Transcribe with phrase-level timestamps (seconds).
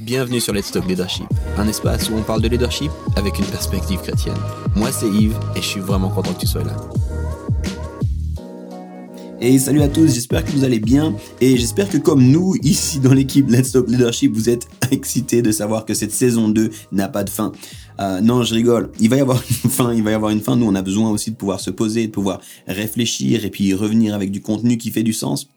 [0.00, 1.26] Bienvenue sur Let's Talk Leadership,
[1.58, 4.36] un espace où on parle de leadership avec une perspective chrétienne.
[4.74, 6.74] Moi, c'est Yves et je suis vraiment content que tu sois là.
[9.42, 12.98] Et salut à tous, j'espère que vous allez bien et j'espère que comme nous ici
[12.98, 17.08] dans l'équipe Let's Talk Leadership, vous êtes excités de savoir que cette saison 2 n'a
[17.08, 17.52] pas de fin.
[18.00, 18.90] Euh, non, je rigole.
[19.00, 20.56] Il va y avoir une fin, il va y avoir une fin.
[20.56, 24.14] Nous, on a besoin aussi de pouvoir se poser, de pouvoir réfléchir et puis revenir
[24.14, 25.48] avec du contenu qui fait du sens.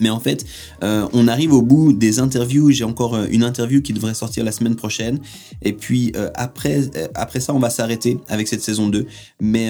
[0.00, 0.44] Mais en fait,
[0.82, 2.70] euh, on arrive au bout des interviews.
[2.70, 5.18] J'ai encore euh, une interview qui devrait sortir la semaine prochaine.
[5.62, 6.82] Et puis euh, après,
[7.14, 9.06] après ça, on va s'arrêter avec cette saison 2.
[9.40, 9.68] Mais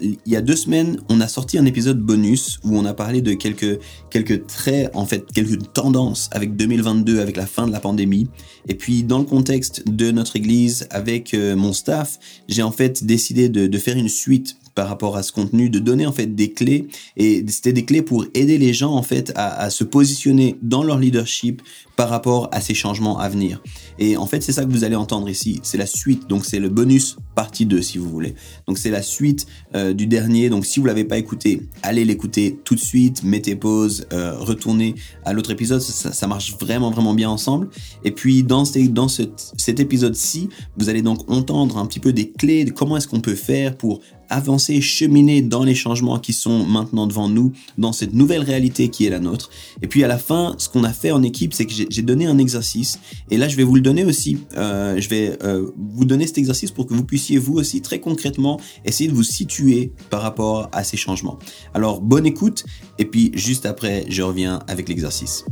[0.00, 3.22] il y a deux semaines, on a sorti un épisode bonus où on a parlé
[3.22, 3.78] de quelques,
[4.10, 8.28] quelques traits, en fait, quelques tendances avec 2022, avec la fin de la pandémie.
[8.68, 13.48] Et puis dans le contexte de notre église, avec mon staff, j'ai en fait décidé
[13.48, 16.52] de, de faire une suite par rapport à ce contenu, de donner en fait des
[16.52, 20.82] clés et c'était des clés pour aider les gens en fait à, se positionner dans
[20.82, 21.62] leur leadership
[21.96, 23.62] par rapport à ces changements à venir.
[23.98, 25.60] Et en fait, c'est ça que vous allez entendre ici.
[25.62, 28.34] C'est la suite, donc c'est le bonus partie 2 si vous voulez.
[28.66, 30.48] Donc c'est la suite euh, du dernier.
[30.48, 34.94] Donc si vous l'avez pas écouté, allez l'écouter tout de suite, mettez pause, euh, retournez
[35.24, 35.80] à l'autre épisode.
[35.80, 37.68] Ça, marche vraiment vraiment bien ensemble.
[38.04, 42.64] Et puis dans, dans cet épisode-ci, vous allez donc entendre un petit peu des clés
[42.64, 47.06] de comment est-ce qu'on peut faire pour avancer, cheminer dans les changements qui sont maintenant
[47.06, 49.50] devant nous, dans cette nouvelle réalité qui est la nôtre.
[49.82, 52.26] Et puis à la fin, ce qu'on a fait en équipe, c'est que j'ai donné
[52.26, 52.98] un exercice.
[53.30, 54.38] Et là, je vais vous le donner aussi.
[54.56, 58.00] Euh, je vais euh, vous donner cet exercice pour que vous puissiez vous aussi très
[58.00, 61.38] concrètement essayer de vous situer par rapport à ces changements.
[61.74, 62.64] Alors bonne écoute.
[62.98, 65.44] Et puis juste après, je reviens avec l'exercice.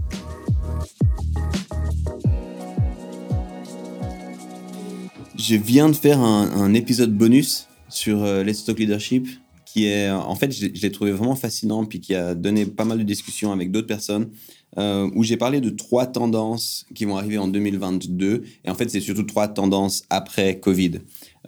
[5.39, 9.27] Je viens de faire un, un épisode bonus sur euh, Let's Talk Leadership,
[9.65, 12.99] qui est, en fait, je, l'ai trouvé vraiment fascinant, puis qui a donné pas mal
[12.99, 14.31] de discussions avec d'autres personnes,
[14.79, 18.45] euh, où j'ai parlé de trois tendances qui vont arriver en 2022.
[18.65, 20.93] Et en fait, c'est surtout trois tendances après Covid.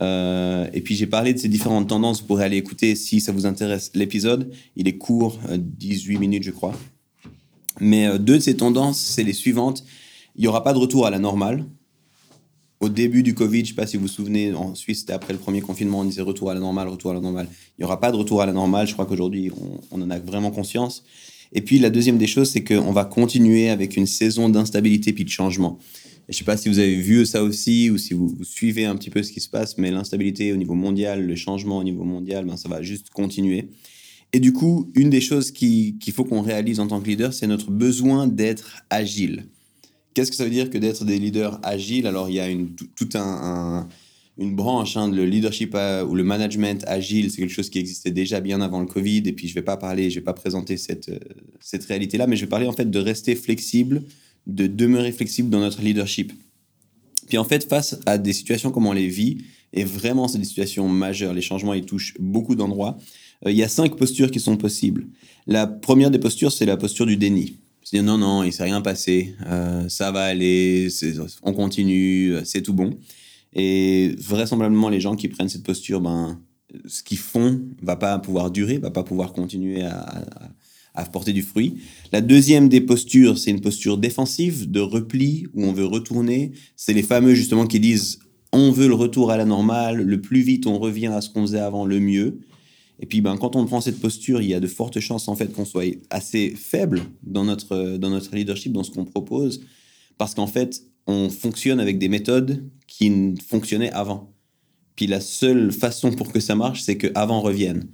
[0.03, 2.21] Euh, et puis j'ai parlé de ces différentes tendances.
[2.21, 4.51] Vous pourrez aller écouter si ça vous intéresse l'épisode.
[4.77, 6.75] Il est court, 18 minutes, je crois.
[7.81, 9.85] Mais deux de ces tendances, c'est les suivantes.
[10.37, 11.65] Il n'y aura pas de retour à la normale
[12.81, 15.13] au début du Covid, je ne sais pas si vous vous souvenez, en Suisse, c'était
[15.13, 17.47] après le premier confinement, on disait retour à la normale, retour à la normale.
[17.79, 18.87] Il n'y aura pas de retour à la normale.
[18.87, 19.53] Je crois qu'aujourd'hui,
[19.91, 21.05] on, en a vraiment conscience.
[21.53, 25.25] Et puis, la deuxième des choses, c'est qu'on va continuer avec une saison d'instabilité puis
[25.25, 25.79] de changement.
[26.29, 28.97] je ne sais pas si vous avez vu ça aussi ou si vous, suivez un
[28.97, 32.05] petit peu ce qui se passe, mais l'instabilité au niveau mondial, le changement au niveau
[32.05, 33.69] mondial, ben, ça va juste continuer.
[34.33, 37.47] Et du coup, une des choses qu'il faut qu'on réalise en tant que leader, c'est
[37.47, 39.45] notre besoin d'être agile.
[40.15, 42.07] Qu'est-ce que ça veut dire que d'être des leaders agiles?
[42.07, 43.89] Alors, il y a une, tout un,
[44.39, 48.11] une branche, hein, le leadership euh, ou le management agile, c'est quelque chose qui existait
[48.11, 49.23] déjà bien avant le Covid.
[49.27, 51.19] Et puis, je ne vais pas parler, je vais pas présenter cette, euh,
[51.61, 54.03] cette réalité-là, mais je vais parler en fait de rester flexible,
[54.47, 56.33] de demeurer flexible dans notre leadership.
[57.29, 59.39] Puis en fait, face à des situations comme on les vit,
[59.73, 62.99] et vraiment c'est des situations majeures, les changements ils touchent beaucoup d'endroits,
[63.47, 65.07] euh, il y a cinq postures qui sont possibles.
[65.47, 67.60] La première des postures, c'est la posture du déni
[67.95, 70.89] non, non, il s'est rien passé, euh, ça va aller,
[71.43, 72.99] on continue, c'est tout bon.
[73.53, 76.41] Et vraisemblablement, les gens qui prennent cette posture, ben,
[76.87, 80.25] ce qu'ils font va pas pouvoir durer, va pas pouvoir continuer à,
[80.95, 81.77] à, porter du fruit.
[82.13, 86.53] La deuxième des postures, c'est une posture défensive, de repli, où on veut retourner.
[86.77, 88.21] C'est les fameux justement qui disent
[88.53, 91.43] on veut le retour à la normale, le plus vite on revient à ce qu'on
[91.43, 92.41] faisait avant, le mieux.
[93.01, 95.35] Et puis, ben, quand on prend cette posture, il y a de fortes chances en
[95.35, 99.63] fait qu'on soit assez faible dans notre, dans notre leadership, dans ce qu'on propose,
[100.19, 104.33] parce qu'en fait, on fonctionne avec des méthodes qui fonctionnaient avant.
[104.97, 107.89] Puis la seule façon pour que ça marche, c'est que avant revienne.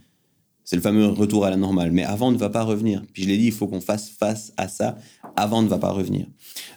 [0.65, 1.93] C'est le fameux retour à la normale.
[1.93, 3.05] Mais avant ne va pas revenir.
[3.13, 4.99] Puis je l'ai dit, il faut qu'on fasse face à ça.
[5.37, 6.27] Avant ne va pas revenir.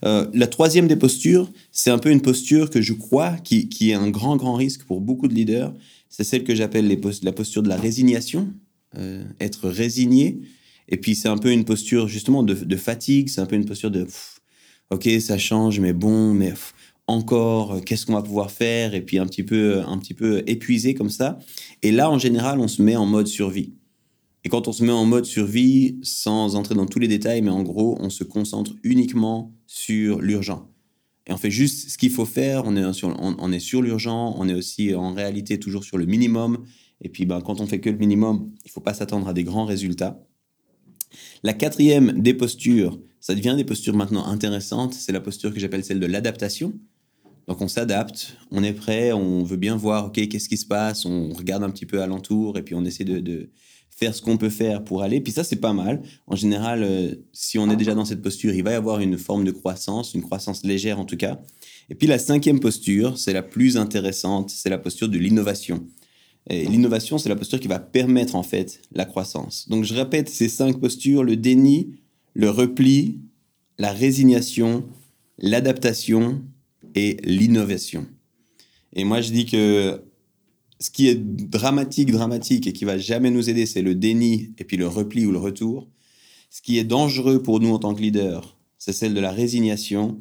[0.06, 3.90] Euh, la troisième des postures, c'est un peu une posture que je crois qui, qui
[3.90, 5.73] est un grand, grand risque pour beaucoup de leaders
[6.09, 6.88] c'est celle que j'appelle
[7.24, 8.53] la posture de la résignation,
[8.97, 10.42] euh, être résigné.
[10.88, 13.91] Et puis c'est un peu une posture justement de, fatigue, c'est un peu une posture
[13.91, 14.08] de
[14.90, 16.52] ok ça change mais bon mais
[17.06, 18.96] encore euh, qu'est-ce qu'on va pouvoir faire?
[18.96, 21.38] Et puis un petit peu un petit peu épuisé comme ça.
[21.84, 23.73] Et là en général on se met en mode survie.
[24.44, 27.50] Et quand on se met en mode survie, sans entrer dans tous les détails, mais
[27.50, 30.70] en gros, on se concentre uniquement sur l'urgent.
[31.29, 34.49] Et on fait juste ce qu'il faut faire, on est sur, on, sur l'urgent, on
[34.49, 36.66] est aussi en réalité toujours sur le minimum.
[37.02, 39.43] Et puis ben, quand on fait que le minimum, il faut pas s'attendre à des
[39.43, 40.26] grands résultats.
[41.43, 45.84] La quatrième des postures, ça devient des postures maintenant intéressantes, c'est la posture que j'appelle
[45.84, 46.73] celle de l'adaptation.
[47.47, 51.05] Donc on s'adapte, on est prêt, on veut bien voir, ok, qu'est-ce qui se passe,
[51.05, 53.49] on regarde un petit peu alentour et puis on essaie de,
[53.99, 55.19] faire ce qu'on peut faire pour aller.
[55.19, 56.01] Puis ça, c'est pas mal.
[56.25, 59.17] En général, euh, si on est déjà dans cette posture, il va y avoir une
[59.17, 61.41] forme de croissance, une croissance légère en tout cas.
[61.90, 65.85] Et puis la cinquième posture, c'est la plus intéressante, c'est la posture de l'innovation.
[66.49, 69.67] Et l'innovation, c'est la posture qui va permettre en fait la croissance.
[69.67, 71.99] Donc je répète ces cinq postures, le déni,
[72.34, 73.19] le repli,
[73.78, 74.85] la résignation,
[75.37, 76.41] l'adaptation
[76.95, 78.07] et l'innovation.
[78.93, 80.02] Et moi je dis que
[80.79, 84.64] ce qui est dramatique, dramatique et qui va jamais nous aider, c'est le déni et
[84.64, 85.90] puis le repli ou le retour.
[86.49, 90.17] Ce qui est dangereux pour nous en tant que leader, c'est celle de la résignation.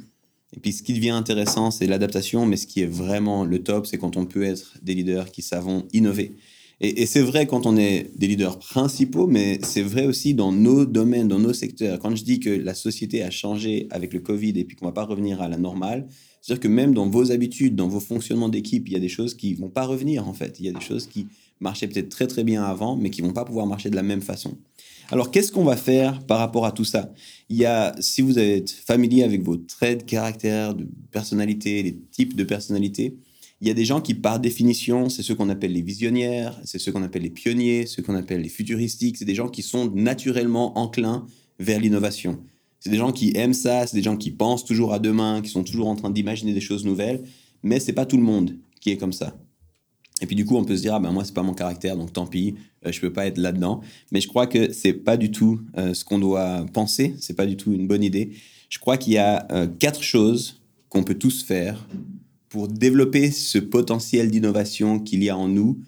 [0.56, 3.86] Et puis ce qui devient intéressant, c'est l'adaptation, mais ce qui est vraiment le top,
[3.86, 6.36] c'est quand on peut être des leaders qui savent innover.
[6.80, 10.86] Et, c'est vrai quand on est des leaders principaux, mais c'est vrai aussi dans nos
[10.86, 11.98] domaines, dans nos secteurs.
[11.98, 14.92] Quand je dis que la société a changé avec le Covid et puis qu'on va
[14.92, 16.06] pas revenir à la normale,
[16.40, 19.34] c'est-à-dire que même dans vos habitudes, dans vos fonctionnements d'équipe, il y a des choses
[19.34, 20.56] qui vont pas revenir en fait.
[20.60, 21.26] Il y a des choses qui
[21.60, 24.22] marchaient peut-être très très bien avant, mais qui vont pas pouvoir marcher de la même
[24.22, 24.56] façon.
[25.10, 27.12] Alors qu'est-ce qu'on va faire par rapport à tout ça?
[27.48, 31.96] Il y a, si vous êtes familier avec vos traits de caractère, de personnalité, les
[32.10, 33.16] types de personnalité,
[33.60, 36.78] il y a des gens qui, par définition, c'est ceux qu'on appelle les visionnaires, c'est
[36.78, 39.90] ceux qu'on appelle les pionniers, ceux qu'on appelle les futuristiques, c'est des gens qui sont
[39.90, 41.26] naturellement enclins
[41.58, 42.38] vers l'innovation.
[42.80, 45.50] C'est des gens qui aiment ça, c'est des gens qui pensent toujours à demain, qui
[45.50, 47.24] sont toujours en train d'imaginer des choses nouvelles,
[47.62, 49.36] mais c'est pas tout le monde qui est comme ça.
[50.20, 51.96] Et puis du coup, on peut se dire ah ben moi c'est pas mon caractère,
[51.96, 53.80] donc tant pis, je euh, je peux pas être là-dedans.
[54.12, 57.46] Mais je crois que c'est pas du tout euh, ce qu'on doit penser, c'est pas
[57.46, 58.32] du tout une bonne idée.
[58.68, 61.86] Je crois qu'il y a euh, quatre choses qu'on peut tous faire
[62.48, 65.78] pour développer ce potentiel d'innovation qu'il y a en nous,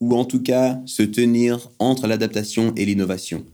[0.00, 3.44] ou en tout cas se tenir entre l'adaptation et l'innovation.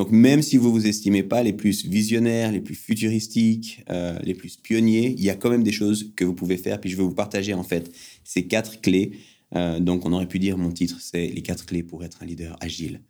[0.00, 4.32] Donc même si vous vous estimez pas les plus visionnaires, les plus futuristiques, euh, les
[4.32, 6.80] plus pionniers, il y a quand même des choses que vous pouvez faire.
[6.80, 7.94] Puis je vais vous partager en fait
[8.24, 9.18] ces quatre clés.
[9.54, 12.24] Euh, donc on aurait pu dire mon titre, c'est les quatre clés pour être un
[12.24, 13.02] leader agile.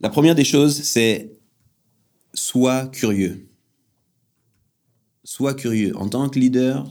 [0.00, 1.36] La première des choses, c'est
[2.32, 3.46] sois curieux.
[5.24, 5.94] Sois curieux.
[5.94, 6.90] En tant que leader,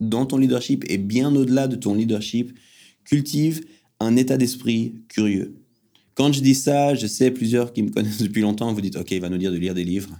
[0.00, 2.58] dans ton leadership et bien au-delà de ton leadership,
[3.04, 3.64] cultive
[4.00, 5.57] un état d'esprit curieux.
[6.18, 9.12] Quand je dis ça, je sais plusieurs qui me connaissent depuis longtemps, vous dites, OK,
[9.12, 10.10] il va nous dire de lire des livres.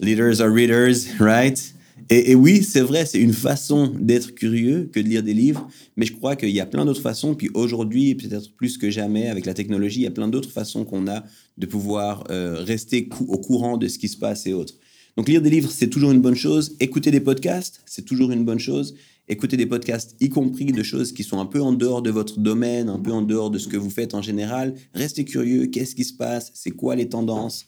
[0.00, 1.74] leaders are readers, right?
[2.08, 6.06] Et, oui, c'est vrai, c'est une façon d'être curieux que de lire des livres, mais
[6.06, 7.34] je crois qu'il y a plein d'autres façons.
[7.34, 10.84] Puis aujourd'hui, peut-être plus que jamais, avec la technologie, il y a plein d'autres façons
[10.84, 11.24] qu'on a
[11.58, 14.74] de pouvoir euh, rester au courant de ce qui se passe et autres.
[15.18, 16.76] Donc lire des livres, c'est toujours une bonne chose.
[16.78, 18.94] Écouter des podcasts, c'est toujours une bonne chose
[19.28, 22.40] écouter des podcasts, y compris de choses qui sont un peu en dehors de votre
[22.40, 24.74] domaine, un peu en dehors de ce que vous faites en général.
[24.94, 27.66] Restez curieux, qu'est-ce qui se passe, c'est quoi les tendances?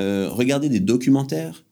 [0.00, 1.66] Euh, regardez des documentaires,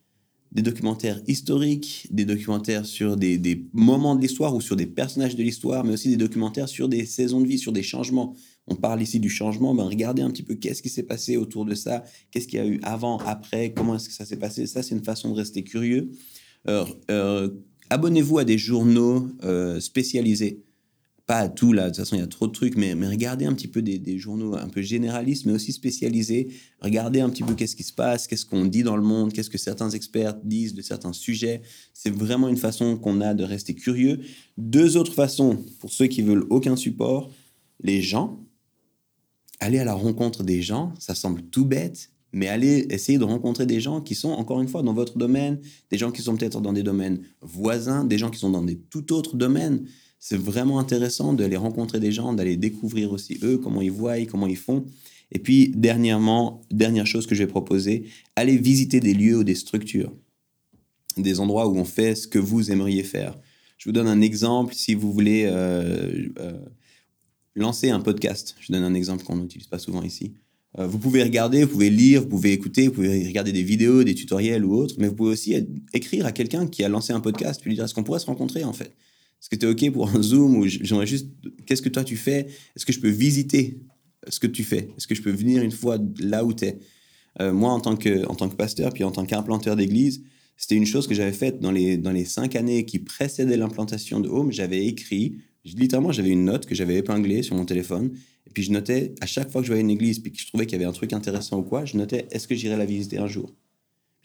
[0.52, 5.36] des documentaires historiques, des documentaires sur des, des moments de l'histoire ou sur des personnages
[5.36, 8.34] de l'histoire, mais aussi des documentaires sur des saisons de vie, sur des changements.
[8.70, 11.64] On parle ici du changement, ben regardez un petit peu qu'est-ce qui s'est passé autour
[11.64, 14.66] de ça, qu'est-ce qu'il y a eu avant, après, comment est-ce que ça s'est passé.
[14.66, 16.12] Ça, c'est une façon de rester curieux.
[16.68, 17.48] Euh, euh,
[17.90, 20.62] abonnez-vous à des journaux euh, spécialisés.
[21.26, 23.08] Pas à tout, là, de toute façon, il y a trop de trucs, mais, mais
[23.08, 26.48] regardez un petit peu des, journaux un peu généralistes, mais aussi spécialisés.
[26.80, 29.50] Regardez un petit peu qu'est-ce qui se passe, qu'est-ce qu'on dit dans le monde, qu'est-ce
[29.50, 31.62] que certains experts disent de certains sujets.
[31.92, 34.20] C'est vraiment une façon qu'on a de rester curieux.
[34.58, 37.30] Deux autres façons, pour ceux qui veulent aucun support,
[37.82, 38.40] les gens.
[39.60, 43.66] Aller à la rencontre des gens, ça semble tout bête, mais allez essayer de rencontrer
[43.66, 46.60] des gens qui sont, encore une fois, dans votre domaine, des gens qui sont peut-être
[46.60, 49.84] dans des domaines voisins, des gens qui sont dans des tout autres domaines.
[50.18, 54.46] C'est vraiment intéressant d'aller rencontrer des gens, d'aller découvrir aussi eux, comment ils voient, comment
[54.46, 54.84] ils font.
[55.32, 59.54] Et puis, dernièrement, dernière chose que je vais proposer, allez visiter des lieux ou des
[59.54, 60.12] structures,
[61.16, 63.36] des endroits où on fait ce que vous aimeriez faire.
[63.78, 66.52] Je vous donne un exemple, si vous voulez euh, euh,
[67.54, 70.34] lancer un podcast, je donne un exemple qu'on n'utilise pas souvent ici.
[70.78, 74.04] Euh, vous pouvez regarder, vous pouvez lire, vous pouvez écouter, vous pouvez regarder des vidéos,
[74.04, 75.54] des tutoriels ou autres, mais vous pouvez aussi
[75.92, 78.26] écrire à quelqu'un qui a lancé un podcast, puis lui dire est-ce qu'on pourrait se
[78.26, 78.92] rencontrer en fait?
[79.40, 81.28] Est-ce que tu es OK pour un Zoom ou j'aimerais juste
[81.66, 82.46] qu'est-ce que toi tu fais?
[82.76, 83.80] Est-ce que je peux visiter
[84.28, 84.90] ce que tu fais?
[84.96, 86.78] Est-ce que je peux venir une fois là où tu es
[87.40, 90.22] euh, Moi, en tant, que, en tant que pasteur, puis en tant qu'implanteur d'église,
[90.58, 94.20] c'était une chose que j'avais faite dans les, dans les cinq années qui précédaient l'implantation
[94.20, 94.52] de Home.
[94.52, 98.12] J'avais écrit, littéralement, j'avais une note que j'avais épinglée sur mon téléphone
[98.46, 100.46] et puis je notais, à chaque fois que je voyais une église, puis que je
[100.46, 102.86] trouvais qu'il y avait un truc intéressant ou quoi, je notais, est-ce que j'irais la
[102.86, 103.54] visiter un jour?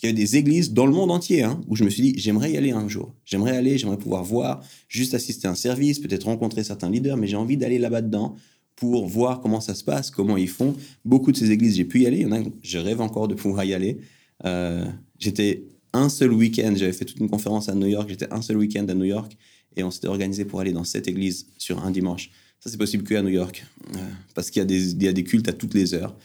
[0.01, 2.13] Il y avait des églises dans le monde entier hein, où je me suis dit,
[2.17, 3.13] j'aimerais y aller un jour.
[3.23, 7.27] J'aimerais aller, j'aimerais pouvoir voir, juste assister à un service, peut-être rencontrer certains leaders, mais
[7.27, 8.35] j'ai envie d'aller là-bas dedans
[8.75, 10.75] pour voir comment ça se passe, comment ils font.
[11.05, 12.17] Beaucoup de ces églises, j'ai pu y aller.
[12.17, 13.99] Il y en a, je rêve encore de pouvoir y aller.
[14.43, 14.85] Euh,
[15.17, 15.63] j'étais
[15.93, 18.85] un seul week-end, j'avais fait toute une conférence à New York, j'étais un seul week-end
[18.89, 19.37] à New York
[19.75, 22.29] et on s'était organisé pour aller dans cette église sur un dimanche.
[22.59, 23.65] Ça, c'est possible qu'à New York,
[23.95, 23.99] euh,
[24.33, 26.15] parce qu'il y, a des- cultes à toutes les heures.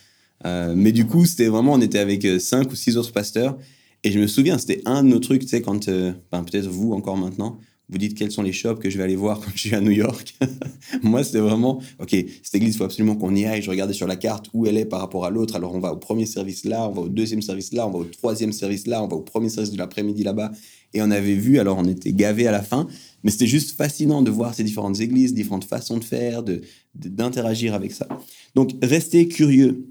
[0.46, 3.58] Euh, mais du coup, c'était vraiment, on était avec euh, cinq ou six autres pasteurs.
[4.04, 6.92] Et je me souviens, c'était un de nos trucs, tu sais, quand, ben, peut-être vous
[6.94, 7.58] encore maintenant,
[7.90, 9.80] vous dites quels sont les shops que je vais aller voir quand je suis à
[9.80, 10.34] New York?
[11.02, 13.62] Moi, c'était vraiment, OK, cette église, il faut absolument qu'on y aille.
[13.62, 15.56] Je regardais sur la carte où elle est par rapport à l'autre.
[15.56, 17.98] Alors, on va au premier service là, on va au deuxième service là, on va
[17.98, 20.52] au troisième service là, on va au premier service de l'après-midi là-bas.
[20.94, 22.86] Et on avait vu, alors on était gavés à la fin,
[23.22, 26.62] mais c'était juste fascinant de voir ces différentes églises, différentes façons de faire, de-
[26.96, 28.08] de- d'interagir avec ça.
[28.56, 29.86] Donc, restez curieux.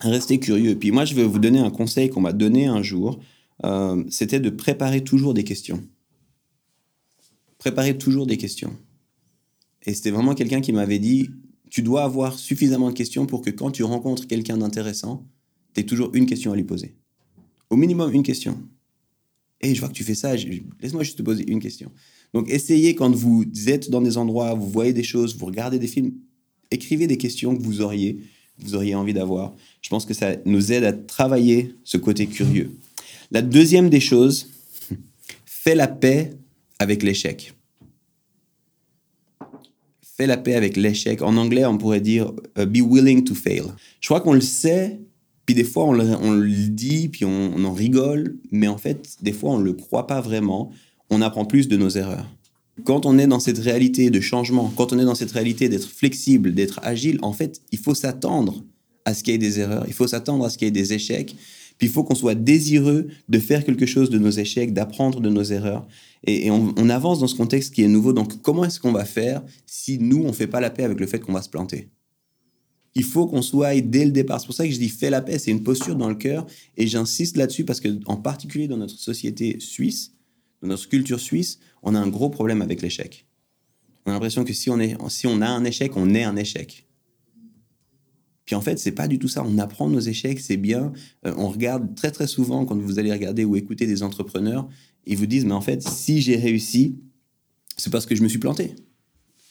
[0.00, 0.74] Restez curieux.
[0.78, 3.20] Puis moi, je vais vous donner un conseil qu'on m'a donné un jour.
[3.64, 5.80] Euh, C'était de préparer toujours des questions.
[7.62, 8.76] Préparer toujours des questions.
[9.86, 11.30] Et c'était vraiment quelqu'un qui m'avait dit,
[11.70, 15.24] tu dois avoir suffisamment de questions pour que quand tu rencontres quelqu'un d'intéressant,
[15.72, 16.96] tu aies toujours une question à lui poser.
[17.70, 18.60] Au minimum une question.
[19.60, 21.92] Et je vois que tu fais ça, laisse-moi juste te poser une question.
[22.34, 25.86] Donc essayez quand vous êtes dans des endroits, vous voyez des choses, vous regardez des
[25.86, 26.14] films,
[26.72, 28.18] écrivez des questions que vous auriez,
[28.58, 29.54] vous auriez envie d'avoir.
[29.82, 32.76] Je pense que ça nous aide à travailler ce côté curieux.
[33.30, 34.48] La deuxième des choses,
[35.46, 36.32] fais la paix
[36.82, 37.54] avec l'échec.
[40.02, 41.22] Fais la paix avec l'échec.
[41.22, 43.64] En anglais, on pourrait dire uh, be willing to fail.
[44.00, 45.00] Je crois qu'on le sait,
[45.46, 48.76] puis des fois on le, on le dit, puis on, on en rigole, mais en
[48.76, 50.70] fait, des fois on ne le croit pas vraiment.
[51.08, 52.26] On apprend plus de nos erreurs.
[52.84, 55.88] Quand on est dans cette réalité de changement, quand on est dans cette réalité d'être
[55.88, 58.64] flexible, d'être agile, en fait, il faut s'attendre
[59.04, 60.72] à ce qu'il y ait des erreurs, il faut s'attendre à ce qu'il y ait
[60.72, 61.36] des échecs,
[61.82, 65.42] il faut qu'on soit désireux de faire quelque chose de nos échecs, d'apprendre de nos
[65.42, 65.86] erreurs.
[66.24, 68.12] Et, on avance dans ce contexte qui est nouveau.
[68.12, 71.00] Donc, comment est-ce qu'on va faire si nous, on ne fait pas la paix avec
[71.00, 71.90] le fait qu'on va se planter?
[72.94, 74.40] Il faut qu'on soit dès le départ.
[74.40, 75.38] C'est pour ça que je dis fais la paix.
[75.38, 76.46] C'est une posture dans le cœur.
[76.76, 80.12] Et j'insiste là-dessus parce que, en particulier dans notre société suisse,
[80.60, 83.26] dans notre culture suisse, on a un gros problème avec l'échec.
[84.06, 86.36] On a l'impression que si on, est, si on a un échec, on est un
[86.36, 86.86] échec.
[88.54, 89.44] En fait, c'est pas du tout ça.
[89.46, 90.92] On apprend nos échecs, c'est bien.
[91.26, 94.68] Euh, on regarde très très souvent quand vous allez regarder ou écouter des entrepreneurs,
[95.06, 96.96] ils vous disent mais en fait, si j'ai réussi,
[97.76, 98.74] c'est parce que je me suis planté.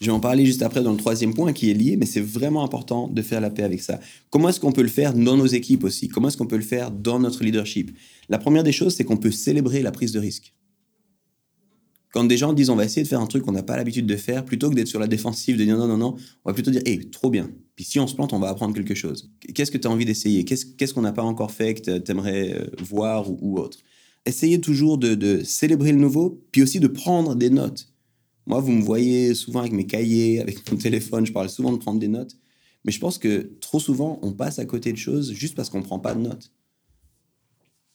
[0.02, 2.22] Je vais en parler juste après dans le troisième point qui est lié, mais c'est
[2.22, 4.00] vraiment important de faire la paix avec ça.
[4.32, 6.08] Comment est-ce qu'on peut le faire dans nos équipes aussi?
[6.08, 7.96] Comment est-ce qu'on peut le faire dans notre leadership?
[8.28, 10.56] La première des choses, c'est qu'on peut célébrer la prise de risque.
[12.12, 14.06] Quand des gens disent on va essayer de faire un truc qu'on n'a pas l'habitude
[14.06, 16.54] de faire, plutôt que d'être sur la défensive, de dire non, non, non, on va
[16.54, 17.50] plutôt dire hé, trop bien.
[17.76, 19.32] Puis si on se plante, on va apprendre quelque chose.
[19.54, 20.44] Qu'est-ce que tu as envie d'essayer?
[20.44, 23.78] Qu'est-ce qu'on n'a pas encore fait que tu aimerais euh, voir ou, autre?
[24.26, 27.92] Essayez toujours de célébrer le nouveau, puis aussi de prendre des notes.
[28.46, 31.78] Moi, vous me voyez souvent avec mes cahiers, avec mon téléphone, je parle souvent de
[31.78, 32.38] prendre des notes.
[32.84, 35.80] Mais je pense que trop souvent, on passe à côté de choses juste parce qu'on
[35.80, 36.52] ne prend pas de notes.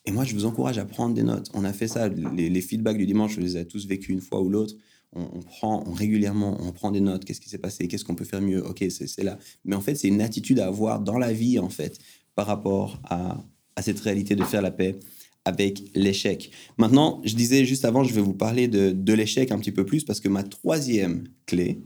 [0.07, 1.51] Et moi, je vous encourage à prendre des notes.
[1.53, 4.41] On a fait ça, les, feedbacks du dimanche, je les ai tous vécus une fois
[4.41, 4.75] ou l'autre.
[5.13, 7.25] On, prend régulièrement, on prend des notes.
[7.25, 7.89] Qu'est-ce qui s'est passé?
[7.89, 8.65] Qu'est-ce qu'on peut faire mieux?
[8.65, 9.39] Ok, c'est là.
[9.65, 11.99] Mais en fait, c'est une attitude à avoir dans la vie, en fait,
[12.35, 13.43] par rapport à,
[13.75, 14.99] à cette réalité de faire la paix
[15.45, 16.51] avec l'échec.
[16.77, 19.87] Maintenant, je disais juste avant, je vais vous parler de, de l'échec un petit peu
[19.87, 21.81] plus parce que ma troisième clé,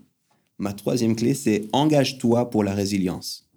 [0.58, 3.48] ma troisième clé, c'est engage-toi pour la résilience.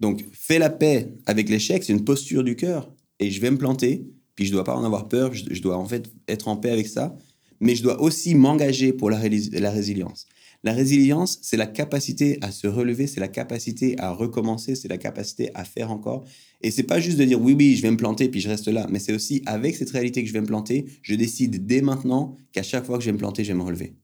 [0.00, 2.92] Donc, fais la paix avec l'échec, c'est une posture du cœur.
[3.22, 5.86] Et je vais me planter, puis je dois pas en avoir peur, je, dois en
[5.86, 7.16] fait être en paix avec ça.
[7.60, 9.20] Mais je dois aussi m'engager pour la,
[9.52, 10.26] la résilience.
[10.64, 14.98] La résilience, c'est la capacité à se relever, c'est la capacité à recommencer, c'est la
[14.98, 16.24] capacité à faire encore.
[16.62, 18.66] Et c'est pas juste de dire oui, oui, je vais me planter, puis je reste
[18.66, 18.88] là.
[18.90, 22.36] Mais c'est aussi avec cette réalité que je vais me planter, je décide dès maintenant
[22.50, 23.94] qu'à chaque fois que je vais me planter, je vais me relever.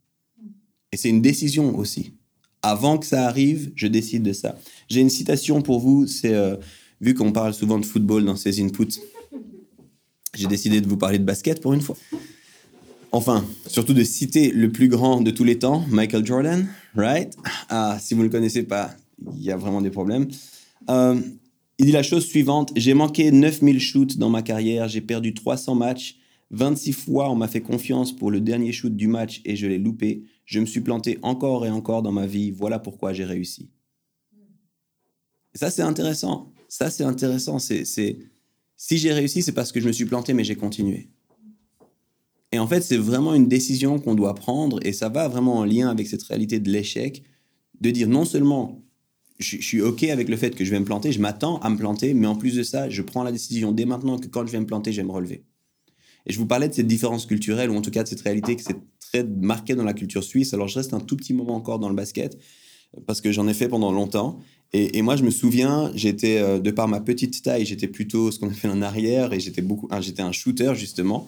[0.92, 2.14] Et c'est une décision aussi.
[2.62, 4.56] Avant que ça arrive, je décide de ça.
[4.88, 6.56] J'ai une citation pour vous, c'est euh,
[7.00, 9.00] vu qu'on parle souvent de football dans ces inputs,
[10.35, 11.97] j'ai décidé de vous parler de basket pour une fois.
[13.11, 17.35] Enfin, surtout de citer le plus grand de tous les temps, Michael Jordan, right?
[17.71, 18.95] Ah, si vous ne le connaissez pas,
[19.35, 20.28] il y a vraiment des problèmes.
[20.90, 21.19] Euh,
[21.78, 25.75] il dit la chose suivante, j'ai manqué 9000 shoots dans ma carrière, j'ai perdu 300
[25.75, 26.19] matchs,
[26.50, 29.78] 26 fois on m'a fait confiance pour le dernier shoot du match et je l'ai
[29.78, 30.25] loupé.
[30.45, 33.71] Je me suis planté encore et encore dans ma vie, voilà pourquoi j'ai réussi.
[35.55, 36.52] Ça, c'est intéressant.
[36.68, 37.58] Ça, c'est intéressant.
[37.58, 38.18] C'est, c'est...
[38.76, 41.08] Si j'ai réussi, c'est parce que je me suis planté, mais j'ai continué.
[42.52, 45.64] Et en fait, c'est vraiment une décision qu'on doit prendre, et ça va vraiment en
[45.64, 47.22] lien avec cette réalité de l'échec,
[47.80, 48.82] de dire non seulement
[49.38, 51.70] je, je, suis OK avec le fait que je vais me planter, je m'attends à
[51.70, 54.46] me planter, mais en plus de ça, je prends la décision dès maintenant que quand
[54.46, 55.44] je vais me planter, je vais me relever.
[56.26, 58.56] Et je vous parlais de cette différence culturelle, ou en tout cas de cette réalité
[58.56, 60.54] que c'est très marqué dans la culture suisse.
[60.54, 62.38] Alors je reste un tout petit moment encore dans le basket,
[63.07, 64.40] parce que j'en ai fait pendant longtemps.
[64.75, 68.38] Et, moi, je me souviens, j'étais, euh, de par ma petite taille, j'étais plutôt ce
[68.38, 71.26] qu'on appelle un arrière, et j'étais beaucoup, j'étais un shooter, justement.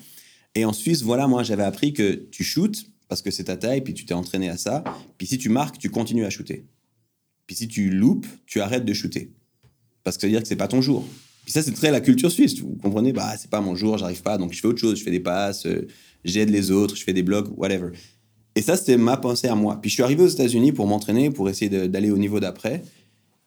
[0.55, 3.81] Et en Suisse, voilà, moi, j'avais appris que tu shootes, parce que c'est ta taille,
[3.81, 4.85] puis tu t'es entraîné à ça.
[5.17, 6.67] Puis si tu marques, tu continues à shooter.
[7.47, 9.33] Puis si tu loupes, tu arrêtes de shooter.
[10.05, 11.05] Parce que ça veut dire que c'est pas ton jour.
[11.45, 12.61] Puis ça, c'est très la culture suisse.
[12.61, 14.99] Vous comprenez Bah, c'est pas mon jour, j'arrive pas, donc je fais autre chose.
[14.99, 15.88] Je fais des passes, euh,
[16.25, 17.90] j'aide les autres, je fais des blogs, whatever.
[18.61, 19.81] Et ça, c'était ma pensée à moi.
[19.81, 22.83] Puis je suis arrivé aux États-Unis pour m'entraîner, pour essayer d'aller au niveau d'après.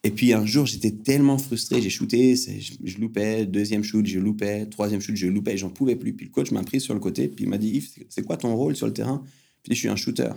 [0.02, 4.66] Et puis un jour, j'étais tellement frustré, j'ai shooté, je, loupais, deuxième shoot, je loupais,
[4.66, 6.14] troisième shoot, je loupais, j'en pouvais plus.
[6.14, 8.36] Puis le coach m'a pris sur le côté, puis il m'a dit Yves, c'est quoi
[8.36, 9.22] ton rôle sur le terrain?
[9.62, 10.32] Puis je suis un shooter.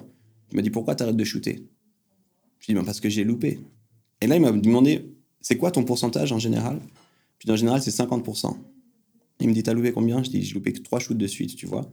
[0.52, 1.56] Il m'a dit pourquoi tu arrêtes de shooter?
[2.60, 3.60] Je lui ai dit parce que j'ai loupé.
[4.22, 5.10] Et là, il m'a demandé
[5.42, 6.80] c'est quoi ton pourcentage en général?
[7.40, 8.56] Puis en général, c'est 50%.
[9.40, 10.22] Il me dit t'as loupé combien?
[10.22, 11.92] Je dis j'ai loupé trois shoots de suite, tu vois.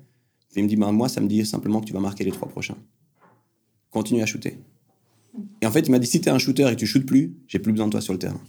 [0.57, 2.49] Il me dit ben, moi, ça me dit simplement que tu vas marquer les trois
[2.49, 2.77] prochains.
[3.91, 4.59] Continue à shooter.
[5.61, 7.07] Et en fait, il m'a dit si tu es un shooter et que tu shootes
[7.07, 8.41] plus, j'ai plus besoin de toi sur le terrain.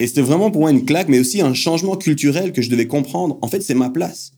[0.00, 2.86] Et c'était vraiment pour moi une claque, mais aussi un changement culturel que je devais
[2.86, 3.38] comprendre.
[3.42, 4.32] En fait, c'est ma place.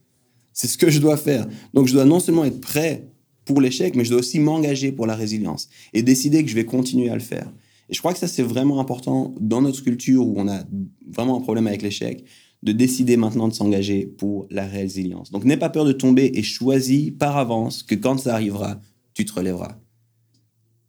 [0.52, 1.46] C'est ce que je dois faire.
[1.74, 3.06] Donc, je dois non seulement être prêt
[3.44, 6.64] pour l'échec, mais je dois aussi m'engager pour la résilience et décider que je vais
[6.64, 7.50] continuer à le faire.
[7.88, 10.64] Et je crois que ça, c'est vraiment important dans notre culture où on a
[11.10, 12.24] vraiment un problème avec l'échec,
[12.62, 15.30] de décider maintenant de s'engager pour la résilience.
[15.30, 18.80] Donc, n'aie pas peur de tomber et choisis par avance que quand ça arrivera,
[19.14, 19.78] tu te relèveras.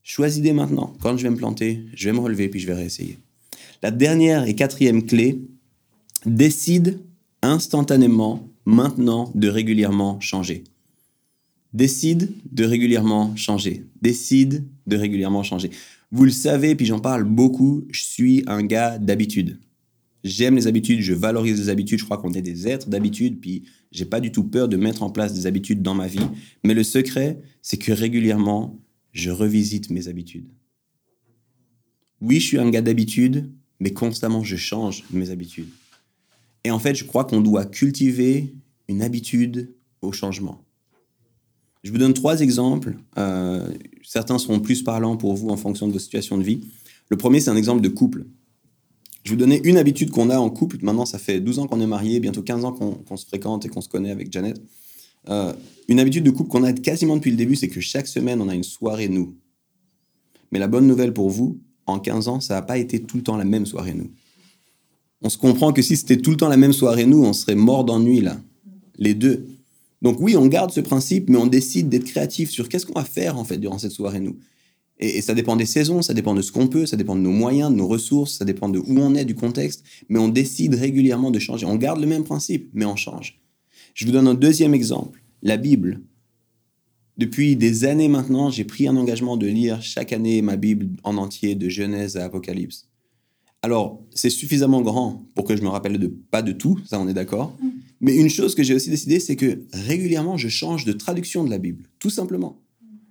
[0.03, 0.93] Choisis dès maintenant.
[1.01, 3.19] Quand je vais me planter, je vais me relever puis je vais réessayer.
[3.81, 5.41] La dernière et quatrième clé,
[6.25, 6.99] décide
[7.41, 10.63] instantanément, maintenant, de régulièrement changer.
[11.73, 13.85] Décide de régulièrement changer.
[14.01, 15.71] Décide de régulièrement changer.
[16.11, 19.57] Vous le savez, puis j'en parle beaucoup, je suis un gars d'habitude.
[20.23, 23.63] J'aime les habitudes, je valorise les habitudes, je crois qu'on est des êtres d'habitude, puis
[23.91, 26.19] j'ai pas du tout peur de mettre en place des habitudes dans ma vie.
[26.63, 28.79] Mais le secret, c'est que régulièrement,
[29.13, 30.47] je revisite mes habitudes.
[32.21, 35.69] Oui, je suis un gars d'habitude, mais constamment je change mes habitudes.
[36.63, 38.53] Et en fait, je crois qu'on doit cultiver
[38.87, 40.63] une habitude au changement.
[41.83, 42.95] Je vous donne trois exemples.
[43.17, 43.67] Euh,
[44.03, 46.61] certains seront plus parlants pour vous en fonction de vos situations de vie.
[47.09, 48.25] Le premier, c'est un exemple de couple.
[49.23, 50.77] Je vais vous donner une habitude qu'on a en couple.
[50.81, 53.69] Maintenant, ça fait 12 ans qu'on est mariés, bientôt 15 ans qu'on se fréquente et
[53.69, 54.59] qu'on se connaît avec Janet.
[55.29, 55.53] Euh,
[55.87, 58.49] une habitude de couple qu'on a quasiment depuis le début, c'est que chaque semaine, on
[58.49, 59.35] a une soirée nous.
[60.51, 63.23] Mais la bonne nouvelle pour vous, en 15 ans, ça n'a pas été tout le
[63.23, 64.09] temps la même soirée nous.
[65.21, 67.55] On se comprend que si c'était tout le temps la même soirée nous, on serait
[67.55, 68.41] mort d'ennui là,
[68.97, 69.45] les deux.
[70.01, 73.05] Donc oui, on garde ce principe, mais on décide d'être créatif sur qu'est-ce qu'on va
[73.05, 74.37] faire en fait durant cette soirée nous.
[75.01, 77.21] Et, et ça dépend des saisons, ça dépend de ce qu'on peut, ça dépend de
[77.21, 80.29] nos moyens, de nos ressources, ça dépend de où on est, du contexte, mais on
[80.29, 81.65] décide régulièrement de changer.
[81.65, 83.41] On garde le même principe, mais on change.
[83.93, 86.01] Je vous donne un deuxième exemple, la Bible.
[87.17, 91.17] Depuis des années maintenant, j'ai pris un engagement de lire chaque année ma Bible en
[91.17, 92.87] entier, de Genèse à Apocalypse.
[93.63, 97.07] Alors, c'est suffisamment grand pour que je me rappelle de pas de tout, ça on
[97.07, 97.55] est d'accord.
[97.61, 97.69] Mm.
[98.01, 101.51] Mais une chose que j'ai aussi décidé, c'est que régulièrement, je change de traduction de
[101.51, 102.59] la Bible, tout simplement.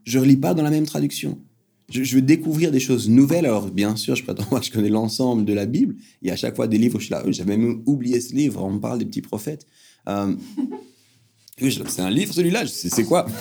[0.04, 1.38] Je ne relis pas dans la même traduction.
[1.90, 3.46] Je, veux découvrir des choses nouvelles.
[3.46, 5.96] Alors, bien sûr, je prétends moi, je connais l'ensemble de la Bible.
[6.22, 8.20] Il y a à chaque fois des livres où je suis là, j'avais même oublié
[8.20, 9.66] ce livre, on parle des petits prophètes.
[10.08, 10.34] Euh,
[11.58, 13.26] c'est un livre celui-là, c'est quoi?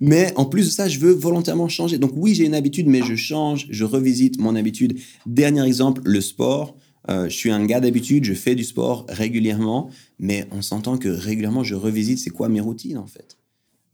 [0.00, 1.98] Mais en plus de ça, je veux volontairement changer.
[1.98, 4.98] Donc oui, j'ai une habitude, mais je change, je revisite mon habitude.
[5.24, 6.76] Dernier exemple, le sport.
[7.10, 11.08] Euh, je suis un gars d'habitude, je fais du sport régulièrement, mais on s'entend que
[11.08, 13.36] régulièrement, je revisite c'est quoi mes routines en fait?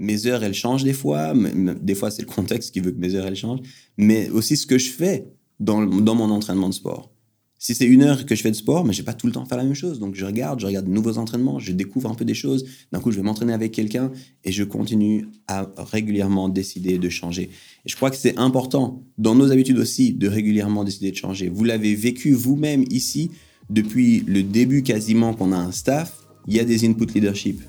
[0.00, 1.34] Mes heures, elles changent des fois.
[1.82, 3.60] Des fois, c'est le contexte qui veut que mes heures, elles changent.
[3.98, 5.26] Mais aussi ce que je fais
[5.60, 7.12] dans, mon entraînement de sport.
[7.58, 9.44] Si c'est une heure que je fais de sport, mais j'ai pas tout le temps
[9.44, 10.00] faire la même chose.
[10.00, 12.64] Donc je regarde, je regarde de nouveaux entraînements, je découvre un peu des choses.
[12.90, 14.10] D'un coup, je vais m'entraîner avec quelqu'un
[14.42, 17.50] et je continue à régulièrement décider de changer.
[17.84, 21.50] Et je crois que c'est important dans nos habitudes aussi de régulièrement décider de changer.
[21.50, 23.30] Vous l'avez vécu vous-même ici
[23.68, 26.26] depuis le début quasiment qu'on a un staff.
[26.46, 27.60] Il y a des input leadership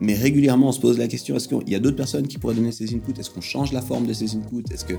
[0.00, 2.54] mais régulièrement on se pose la question est-ce qu'il y a d'autres personnes qui pourraient
[2.54, 3.18] donner ces inputs?
[3.18, 4.64] Est-ce qu'on change la forme de ces inputs?
[4.72, 4.94] Est-ce que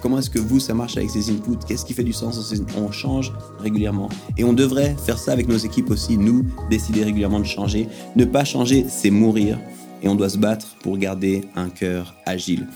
[0.00, 1.58] comment est-ce que vous ça marche avec ces inputs?
[1.66, 5.56] Qu'est-ce qui fait du sens On change régulièrement et on devrait faire ça avec nos
[5.56, 6.18] équipes aussi.
[6.18, 7.88] Nous décider régulièrement de changer.
[8.16, 9.58] Ne pas changer, c'est mourir
[10.02, 12.66] et on doit se battre pour garder un cœur agile.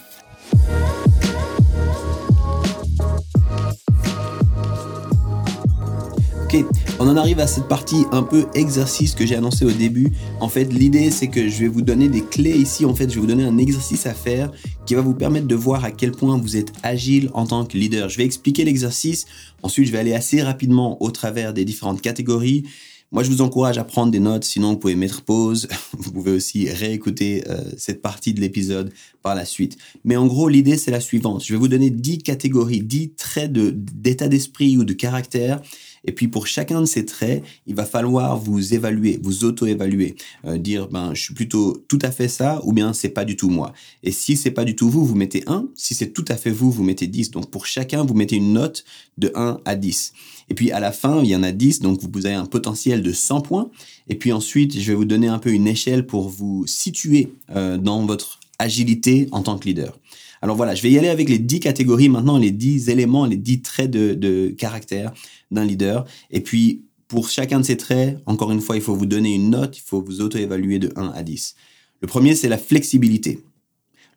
[6.44, 6.64] Ok,
[6.98, 10.12] on en arrive à cette partie un peu exercice que j'ai annoncé au début.
[10.40, 12.84] En fait, l'idée c'est que je vais vous donner des clés ici.
[12.84, 14.50] En fait, je vais vous donner un exercice à faire
[14.86, 17.76] qui va vous permettre de voir à quel point vous êtes agile en tant que
[17.76, 18.08] leader.
[18.08, 19.26] Je vais expliquer l'exercice.
[19.62, 22.64] Ensuite, je vais aller assez rapidement au travers des différentes catégories.
[23.12, 25.68] Moi, je vous encourage à prendre des notes, sinon vous pouvez mettre pause.
[25.92, 29.78] Vous pouvez aussi réécouter euh, cette partie de l'épisode par la suite.
[30.04, 31.44] Mais en gros, l'idée, c'est la suivante.
[31.44, 35.62] Je vais vous donner 10 catégories, 10 traits d'état d'esprit ou de caractère
[36.06, 40.56] Et puis pour chacun de ces traits, il va falloir vous évaluer, vous auto-évaluer, euh,
[40.56, 43.48] dire ben je suis plutôt tout à fait ça ou bien c'est pas du tout
[43.48, 43.72] moi.
[44.02, 46.50] Et si c'est pas du tout vous, vous mettez 1, si c'est tout à fait
[46.50, 47.32] vous, vous mettez 10.
[47.32, 48.84] Donc pour chacun, vous mettez une note
[49.18, 50.12] de 1 à 10.
[50.48, 53.02] Et puis à la fin, il y en a 10, donc vous avez un potentiel
[53.02, 53.70] de 100 points.
[54.08, 57.78] Et puis ensuite, je vais vous donner un peu une échelle pour vous situer euh,
[57.78, 59.98] dans votre agilité en tant que leader.
[60.42, 63.36] Alors voilà, je vais y aller avec les 10 catégories maintenant, les 10 éléments, les
[63.36, 65.12] 10 traits de, caractère
[65.50, 66.06] d'un leader.
[66.30, 69.50] Et puis, pour chacun de ces traits, encore une fois, il faut vous donner une
[69.50, 71.54] note, il faut vous auto-évaluer de 1 à 10.
[72.00, 73.44] Le premier, c'est la flexibilité.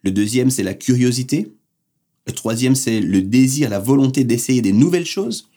[0.04, 1.52] Le deuxième, c'est la curiosité.
[2.26, 5.50] Le troisième, c'est le désir, la volonté d'essayer des nouvelles choses.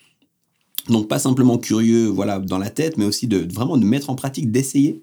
[0.89, 4.15] Donc pas simplement curieux, voilà, dans la tête, mais aussi de vraiment de mettre en
[4.15, 5.03] pratique, d'essayer.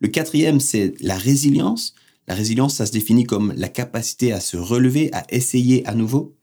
[0.00, 1.94] Le quatrième, c'est la résilience.
[2.28, 6.34] La résilience, ça se définit comme la capacité à se relever, à essayer à nouveau.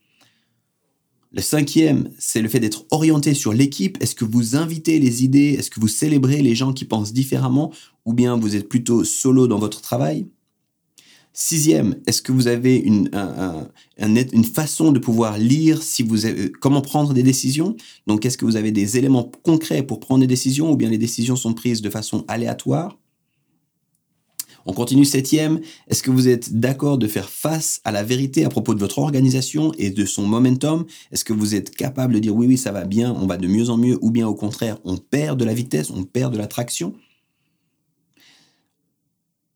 [1.33, 3.97] Le cinquième, c'est le fait d'être orienté sur l'équipe.
[4.01, 5.55] Est-ce que vous invitez les idées?
[5.57, 7.71] Est-ce que vous célébrez les gens qui pensent différemment?
[8.05, 10.27] Ou bien vous êtes plutôt solo dans votre travail?
[11.33, 13.09] Sixième, est-ce que vous avez une,
[14.43, 15.79] façon de pouvoir lire
[16.59, 17.77] comment prendre des décisions?
[18.07, 20.73] Donc, est-ce que vous avez des éléments concrets pour prendre des décisions?
[20.73, 23.00] Ou bien les décisions sont prises de façon aléatoire?
[24.65, 25.59] On continue septième.
[25.87, 28.99] Est-ce que vous êtes d'accord de faire face à la vérité à propos de votre
[28.99, 30.85] organisation et de son momentum?
[31.11, 33.47] Est-ce que vous êtes capable de dire oui, oui, ça va bien, on va de
[33.47, 36.37] mieux en mieux, ou bien au contraire, on perd de la vitesse, on perd de
[36.37, 36.93] la traction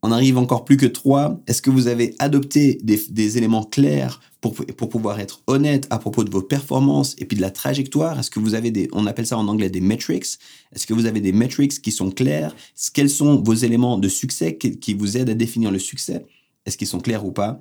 [0.06, 1.41] on arrive encore plus que trois.
[1.48, 6.24] Est-ce que vous avez adopté des, éléments clairs pour, pour, pouvoir être honnête à propos
[6.24, 8.20] de vos performances et puis de la trajectoire?
[8.20, 10.38] Est-ce que vous avez des, on appelle ça en anglais des metrics.
[10.74, 12.56] Est-ce que vous avez des metrics qui sont clairs?
[12.94, 16.24] Quels sont vos éléments de succès qui, qui vous aident à définir le succès?
[16.68, 17.60] Est-ce qu'ils sont clairs ou pas?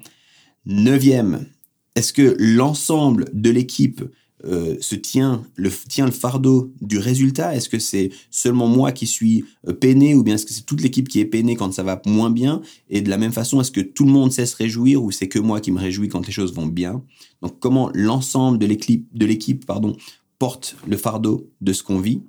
[0.67, 1.47] Neuvième,
[1.95, 4.05] est-ce que l'ensemble de l'équipe
[4.47, 7.55] euh, se tient le, tient le fardeau du résultat?
[7.55, 10.81] Est-ce que c'est seulement moi qui suis euh, peiné ou bien est-ce que c'est toute
[10.81, 12.61] l'équipe qui est peinée quand ça va moins bien?
[12.91, 15.29] Et de la même façon, est-ce que tout le monde sait se réjouir ou c'est
[15.29, 17.03] que moi qui me réjouis quand les choses vont bien?
[17.43, 19.97] Donc comment l'ensemble de l'équipe, de l'équipe pardon,
[20.39, 22.23] porte le fardeau de ce qu'on vit?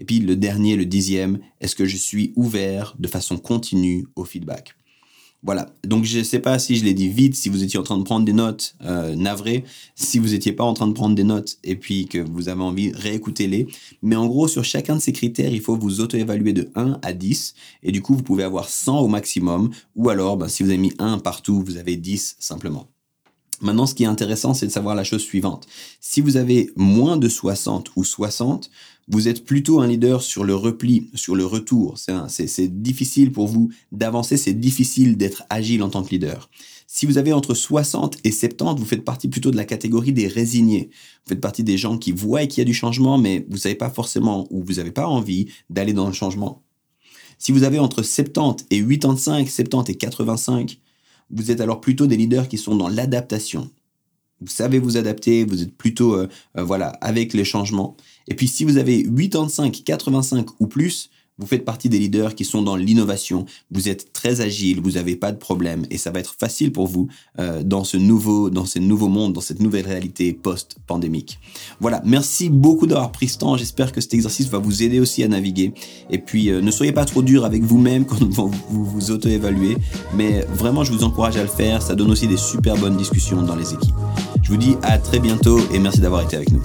[0.00, 4.24] Et puis le dernier, le dixième, est-ce que je suis ouvert de façon continue au
[4.24, 4.74] feedback?
[5.44, 5.68] Voilà.
[5.86, 7.98] Donc je ne sais pas si je l'ai dit vite, si vous étiez en train
[7.98, 9.64] de prendre des notes, euh, navré.
[9.94, 12.62] Si vous n'étiez pas en train de prendre des notes et puis que vous avez
[12.62, 13.68] envie, réécoutez-les.
[14.02, 17.12] Mais en gros, sur chacun de ces critères, il faut vous auto-évaluer de 1 à
[17.12, 17.54] 10.
[17.82, 19.70] Et du coup, vous pouvez avoir 100 au maximum.
[19.96, 22.93] Ou alors, ben, si vous avez mis 1 partout, vous avez 10 simplement.
[23.64, 25.66] Maintenant, ce qui est intéressant, c'est de savoir la chose suivante.
[25.98, 28.70] Si vous avez moins de 60 ou 60,
[29.08, 31.96] vous êtes plutôt un leader sur le repli, sur le retour.
[32.28, 36.50] C'est difficile pour vous d'avancer, c'est difficile d'être agile en tant que leader.
[36.86, 40.28] Si vous avez entre 60 et 70, vous faites partie plutôt de la catégorie des
[40.28, 40.90] résignés.
[41.24, 43.76] Vous faites partie des gens qui voient qu'il y a du changement, mais vous savez
[43.76, 46.62] pas forcément ou vous n'avez pas envie d'aller dans le changement.
[47.38, 50.78] Si vous avez entre 70 et 85, 70 et 85,
[51.30, 53.70] vous êtes alors plutôt des leaders qui sont dans l'adaptation.
[54.40, 57.96] Vous savez vous adapter, vous êtes plutôt euh, euh, voilà avec les changements.
[58.28, 62.44] Et puis si vous avez 85, 85 ou plus, vous faites partie des leaders qui
[62.44, 63.44] sont dans l'innovation.
[63.70, 66.86] Vous êtes très agile, vous n'avez pas de problème et ça va être facile pour
[66.86, 71.38] vous euh, dans ce nouveau, dans ce monde, dans cette nouvelle réalité post-pandémique.
[71.80, 73.56] Voilà, merci beaucoup d'avoir pris ce temps.
[73.56, 75.72] J'espère que cet exercice va vous aider aussi à naviguer.
[76.10, 79.76] Et puis, euh, ne soyez pas trop dur avec vous-même quand vous vous, vous auto-évaluez,
[80.14, 81.82] mais vraiment, je vous encourage à le faire.
[81.82, 83.94] Ça donne aussi des super bonnes discussions dans les équipes.
[84.42, 86.62] Je vous dis à très bientôt et merci d'avoir été avec nous.